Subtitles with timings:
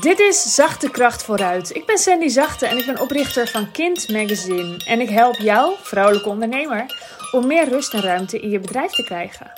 [0.00, 1.74] Dit is Zachte Kracht Vooruit.
[1.74, 4.84] Ik ben Sandy Zachte en ik ben oprichter van Kind Magazine.
[4.84, 6.86] En ik help jou, vrouwelijke ondernemer,
[7.32, 9.52] om meer rust en ruimte in je bedrijf te krijgen.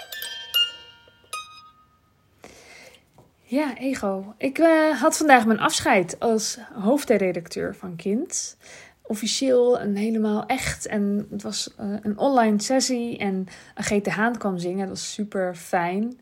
[3.43, 4.34] Ja, ego.
[4.38, 8.57] Ik uh, had vandaag mijn afscheid als hoofdredacteur van Kind.
[9.03, 10.87] Officieel en helemaal echt.
[10.87, 14.87] En het was uh, een online sessie en GT Haan kwam zingen.
[14.87, 16.21] Dat was super fijn.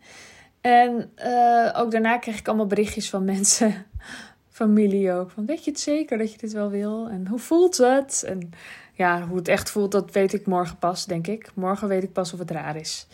[0.65, 3.87] En uh, ook daarna kreeg ik allemaal berichtjes van mensen,
[4.51, 5.31] familie ook.
[5.31, 7.09] Van weet je het zeker dat je dit wel wil?
[7.09, 8.23] En hoe voelt het?
[8.27, 8.51] En
[8.93, 11.51] ja, hoe het echt voelt, dat weet ik morgen pas, denk ik.
[11.55, 13.07] Morgen weet ik pas of het raar is.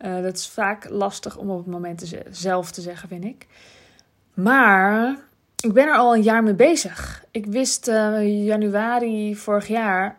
[0.00, 3.46] Uh, dat is vaak lastig om op het moment zelf te zeggen, vind ik.
[4.34, 5.16] Maar
[5.60, 7.24] ik ben er al een jaar mee bezig.
[7.30, 10.18] Ik wist uh, januari vorig jaar.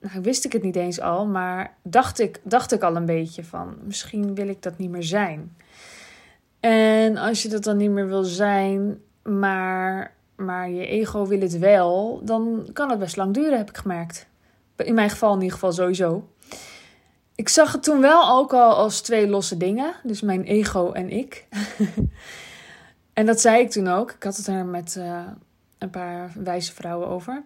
[0.00, 3.44] Nou, wist ik het niet eens al, maar dacht ik, dacht ik al een beetje
[3.44, 5.56] van misschien wil ik dat niet meer zijn.
[6.60, 11.58] En als je dat dan niet meer wil zijn, maar, maar je ego wil het
[11.58, 14.26] wel, dan kan het best lang duren, heb ik gemerkt.
[14.76, 16.28] In mijn geval in ieder geval sowieso.
[17.34, 19.94] Ik zag het toen wel ook al als twee losse dingen.
[20.02, 21.46] Dus mijn ego en ik.
[23.12, 24.10] en dat zei ik toen ook.
[24.10, 25.20] Ik had het er met uh,
[25.78, 27.42] een paar wijze vrouwen over.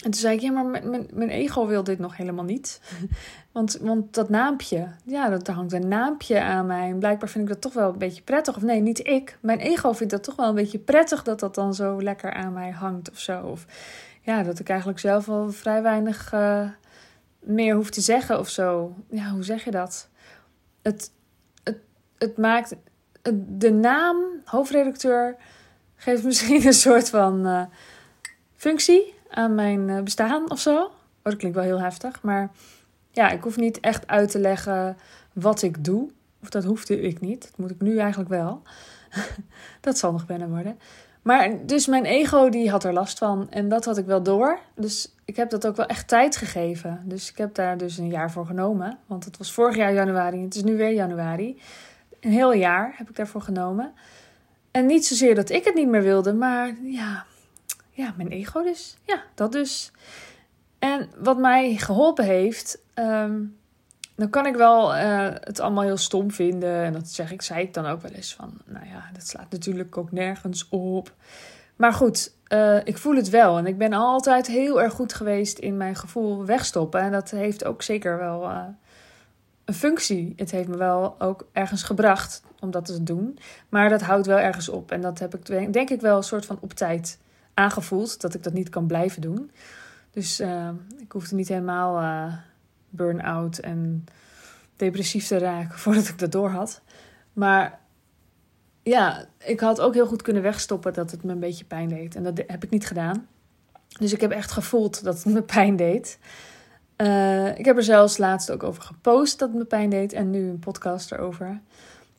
[0.00, 2.80] En toen zei ik, ja, maar mijn, mijn ego wil dit nog helemaal niet.
[3.52, 6.88] want, want dat naampje, ja, dat, er hangt een naampje aan mij.
[6.88, 8.56] En blijkbaar vind ik dat toch wel een beetje prettig.
[8.56, 9.38] Of nee, niet ik.
[9.40, 12.52] Mijn ego vindt dat toch wel een beetje prettig dat dat dan zo lekker aan
[12.52, 13.42] mij hangt of zo.
[13.42, 13.66] Of
[14.20, 16.68] ja, dat ik eigenlijk zelf al vrij weinig uh,
[17.40, 18.94] meer hoef te zeggen of zo.
[19.10, 20.08] Ja, hoe zeg je dat?
[20.82, 21.12] Het,
[21.62, 21.78] het,
[22.18, 22.76] het maakt...
[23.38, 25.36] De naam hoofdredacteur
[25.96, 27.62] geeft misschien een soort van uh,
[28.56, 30.82] functie aan mijn eh, bestaan of zo.
[30.82, 30.90] Oh,
[31.22, 32.22] dat klinkt wel heel heftig.
[32.22, 32.50] Maar
[33.10, 34.96] ja, ik hoef niet echt uit te leggen
[35.32, 36.10] wat ik doe.
[36.42, 37.42] Of dat hoefde ik niet.
[37.42, 38.62] Dat moet ik nu eigenlijk wel.
[39.80, 40.78] dat zal nog wennen worden.
[41.22, 43.50] Maar dus mijn ego die had er last van.
[43.50, 44.58] En dat had ik wel door.
[44.74, 47.02] Dus ik heb dat ook wel echt tijd gegeven.
[47.04, 48.98] Dus ik heb daar dus een jaar voor genomen.
[49.06, 51.60] Want het was vorig jaar januari het is nu weer januari.
[52.20, 53.92] Een heel jaar heb ik daarvoor genomen.
[54.70, 57.24] En niet zozeer dat ik het niet meer wilde, maar ja,
[57.90, 58.96] ja, mijn ego dus.
[59.04, 59.92] Ja, dat dus.
[60.78, 63.42] En wat mij geholpen heeft, ehm,
[64.16, 66.84] dan kan ik wel uh, het allemaal heel stom vinden.
[66.84, 69.50] En dat zeg ik, zei ik dan ook wel eens van, nou ja, dat slaat
[69.50, 71.14] natuurlijk ook nergens op.
[71.76, 73.58] Maar goed, uh, ik voel het wel.
[73.58, 77.00] En ik ben altijd heel erg goed geweest in mijn gevoel wegstoppen.
[77.00, 78.62] En dat heeft ook zeker wel uh,
[79.64, 80.32] een functie.
[80.36, 83.38] Het heeft me wel ook ergens gebracht om dat te doen.
[83.68, 84.90] Maar dat houdt wel ergens op.
[84.90, 87.18] En dat heb ik denk ik wel een soort van op tijd
[87.54, 89.50] aangevoeld dat ik dat niet kan blijven doen.
[90.10, 90.68] Dus uh,
[90.98, 92.34] ik hoefde niet helemaal uh,
[92.88, 94.04] burn-out en
[94.76, 96.80] depressief te raken voordat ik dat door had.
[97.32, 97.80] Maar
[98.82, 102.14] ja, ik had ook heel goed kunnen wegstoppen dat het me een beetje pijn deed.
[102.14, 103.26] En dat heb ik niet gedaan.
[103.98, 106.18] Dus ik heb echt gevoeld dat het me pijn deed.
[106.96, 110.12] Uh, ik heb er zelfs laatst ook over gepost dat het me pijn deed.
[110.12, 111.60] En nu een podcast erover.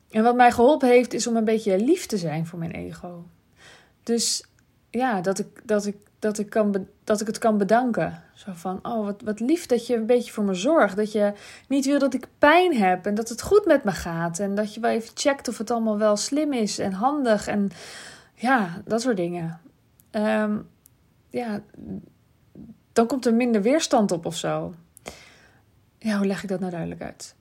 [0.09, 3.25] En wat mij geholpen heeft, is om een beetje lief te zijn voor mijn ego.
[4.03, 4.45] Dus
[4.91, 8.23] ja, dat ik, dat ik, dat ik, kan, dat ik het kan bedanken.
[8.33, 10.95] Zo van, oh, wat, wat lief dat je een beetje voor me zorgt.
[10.95, 11.33] Dat je
[11.67, 14.39] niet wil dat ik pijn heb en dat het goed met me gaat.
[14.39, 17.47] En dat je wel even checkt of het allemaal wel slim is en handig.
[17.47, 17.71] En
[18.33, 19.59] ja, dat soort dingen.
[20.11, 20.69] Um,
[21.29, 21.61] ja,
[22.93, 24.73] dan komt er minder weerstand op of zo.
[25.97, 27.35] Ja, hoe leg ik dat nou duidelijk uit?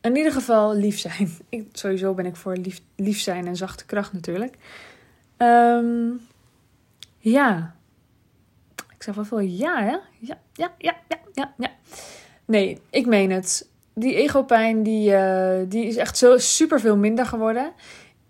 [0.00, 1.30] In ieder geval lief zijn.
[1.48, 4.56] Ik, sowieso ben ik voor lief, lief zijn en zachte kracht natuurlijk.
[5.36, 6.20] Um,
[7.20, 7.74] ja.
[8.76, 9.96] Ik zeg wel veel ja, hè?
[10.18, 11.70] Ja, ja, ja, ja, ja, ja.
[12.44, 13.68] Nee, ik meen het.
[13.94, 17.72] Die egopijn, die, uh, die is echt zo super veel minder geworden.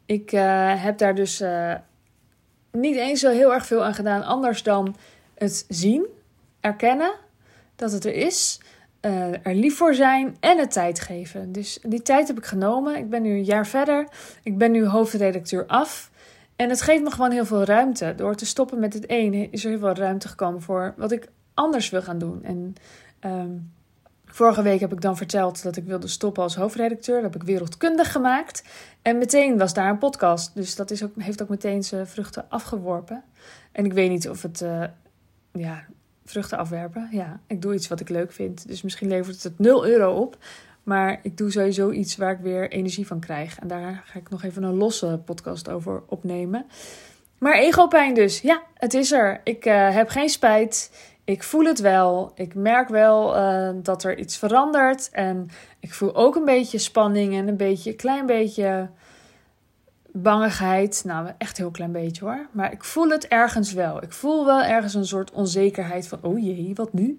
[0.07, 1.75] Ik uh, heb daar dus uh,
[2.73, 4.23] niet eens zo heel erg veel aan gedaan.
[4.23, 4.97] Anders dan
[5.35, 6.07] het zien,
[6.61, 7.13] erkennen
[7.77, 8.61] dat het er is.
[9.43, 11.53] er lief voor zijn en het tijd geven.
[11.53, 12.97] Dus die tijd heb ik genomen.
[12.97, 14.09] Ik ben nu een jaar verder.
[14.43, 16.10] Ik ben nu hoofdredacteur af.
[16.61, 18.15] En het geeft me gewoon heel veel ruimte.
[18.17, 21.29] Door te stoppen met het ene is er heel veel ruimte gekomen voor wat ik
[21.55, 22.45] anders wil gaan doen.
[22.45, 22.75] En
[23.21, 23.73] um,
[24.25, 27.23] vorige week heb ik dan verteld dat ik wilde stoppen als hoofdredacteur.
[27.23, 28.65] Dat heb ik wereldkundig gemaakt.
[29.03, 30.55] En meteen was daar een podcast.
[30.55, 33.23] Dus dat is ook, heeft ook meteen zijn vruchten afgeworpen.
[33.73, 34.61] En ik weet niet of het.
[34.61, 34.85] Uh,
[35.53, 35.85] ja,
[36.25, 37.09] vruchten afwerpen.
[37.11, 38.69] Ja, ik doe iets wat ik leuk vind.
[38.69, 40.37] Dus misschien levert het 0 euro op.
[40.83, 43.59] Maar ik doe sowieso iets waar ik weer energie van krijg.
[43.59, 46.67] En daar ga ik nog even een losse podcast over opnemen.
[47.39, 48.41] Maar egopijn dus.
[48.41, 49.41] Ja, het is er.
[49.45, 50.91] Ik uh, heb geen spijt.
[51.25, 52.33] Ik voel het wel.
[52.35, 55.09] Ik merk wel uh, dat er iets verandert.
[55.13, 55.49] En
[55.81, 58.91] ik voel ook een beetje spanning en een beetje, klein beetje
[60.13, 61.03] bangigheid.
[61.05, 62.47] Nou, echt heel klein beetje hoor.
[62.53, 64.03] Maar ik voel het ergens wel.
[64.03, 67.19] Ik voel wel ergens een soort onzekerheid van, oh jee, wat nu?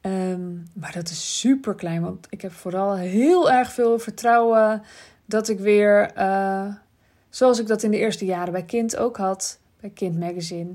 [0.00, 4.82] Ehm, maar dat is super klein, want ik heb vooral heel erg veel vertrouwen
[5.24, 6.74] dat ik weer, uh,
[7.28, 10.74] zoals ik dat in de eerste jaren bij Kind ook had, bij Kind Magazine,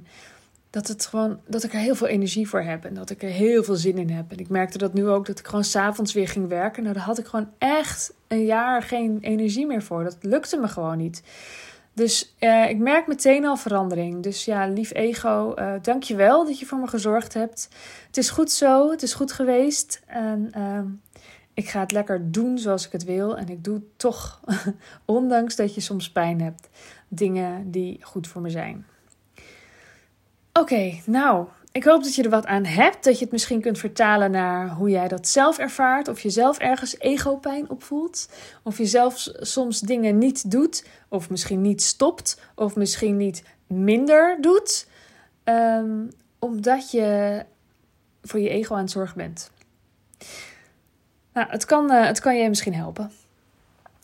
[0.69, 3.29] dat, het gewoon, dat ik er heel veel energie voor heb en dat ik er
[3.29, 4.31] heel veel zin in heb.
[4.31, 6.83] En ik merkte dat nu ook, dat ik gewoon s'avonds weer ging werken.
[6.83, 10.03] Nou, daar had ik gewoon echt een jaar geen energie meer voor.
[10.03, 11.23] Dat lukte me gewoon niet.
[11.95, 14.23] Dus uh, ik merk meteen al verandering.
[14.23, 17.69] Dus ja, lief ego, dank je wel dat je voor me gezorgd hebt.
[18.07, 20.01] Het is goed zo, het is goed geweest.
[20.05, 20.79] En uh,
[21.53, 23.37] ik ga het lekker doen zoals ik het wil.
[23.37, 24.39] En ik doe toch,
[25.05, 26.69] ondanks dat je soms pijn hebt,
[27.07, 28.85] dingen die goed voor me zijn.
[30.53, 33.03] Oké, nou, ik hoop dat je er wat aan hebt.
[33.03, 36.07] Dat je het misschien kunt vertalen naar hoe jij dat zelf ervaart.
[36.07, 38.29] Of je zelf ergens ego-pijn opvoelt.
[38.63, 40.85] Of je zelf soms dingen niet doet.
[41.09, 42.41] Of misschien niet stopt.
[42.55, 44.87] Of misschien niet minder doet.
[45.43, 47.41] Um, omdat je
[48.21, 49.51] voor je ego aan het zorgen bent.
[51.33, 53.11] Nou, het kan, uh, het kan je misschien helpen.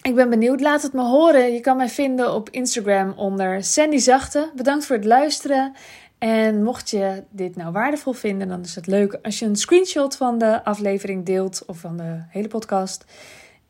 [0.02, 0.62] Ik ben benieuwd.
[0.62, 1.54] Laat het me horen.
[1.54, 4.52] Je kan mij vinden op Instagram onder Sandy Zachte.
[4.56, 5.76] Bedankt voor het luisteren.
[6.24, 10.16] En mocht je dit nou waardevol vinden, dan is het leuk als je een screenshot
[10.16, 13.06] van de aflevering deelt of van de hele podcast.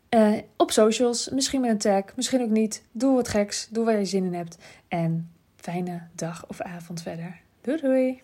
[0.10, 2.84] Uh, op socials, misschien met een tag, misschien ook niet.
[2.92, 4.58] Doe wat geks, doe waar je zin in hebt.
[4.88, 7.40] En fijne dag of avond verder.
[7.62, 8.22] Doei doei!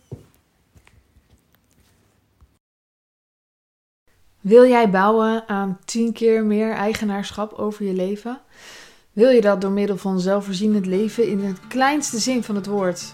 [4.40, 8.40] Wil jij bouwen aan 10 keer meer eigenaarschap over je leven?
[9.14, 13.14] Wil je dat door middel van zelfvoorzienend leven in het kleinste zin van het woord,